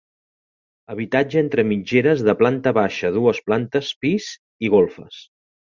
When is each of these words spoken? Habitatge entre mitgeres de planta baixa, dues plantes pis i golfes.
Habitatge 0.93 1.41
entre 1.45 1.65
mitgeres 1.73 2.25
de 2.29 2.35
planta 2.41 2.75
baixa, 2.81 3.13
dues 3.21 3.45
plantes 3.51 3.95
pis 4.07 4.31
i 4.69 4.77
golfes. 4.79 5.25